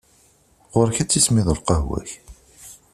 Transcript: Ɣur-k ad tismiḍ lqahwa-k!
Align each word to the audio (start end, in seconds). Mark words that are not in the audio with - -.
Ɣur-k 0.75 0.97
ad 1.01 1.09
tismiḍ 1.09 1.47
lqahwa-k! 1.59 2.09